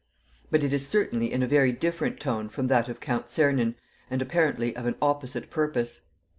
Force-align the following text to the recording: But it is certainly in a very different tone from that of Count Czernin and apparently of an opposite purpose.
But 0.49 0.63
it 0.63 0.73
is 0.73 0.87
certainly 0.87 1.31
in 1.31 1.43
a 1.43 1.47
very 1.47 1.71
different 1.71 2.19
tone 2.19 2.49
from 2.49 2.65
that 2.69 2.89
of 2.89 2.99
Count 2.99 3.27
Czernin 3.27 3.75
and 4.09 4.19
apparently 4.19 4.75
of 4.75 4.87
an 4.87 4.95
opposite 4.99 5.51
purpose. 5.51 6.07